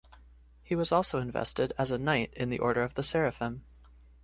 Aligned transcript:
He 0.63 0.75
was 0.75 0.91
also 0.91 1.19
invested 1.19 1.73
as 1.77 1.91
a 1.91 1.99
Knight 1.99 2.33
in 2.33 2.49
the 2.49 2.57
Order 2.57 2.81
of 2.81 2.95
the 2.95 3.03
Seraphim. 3.03 3.63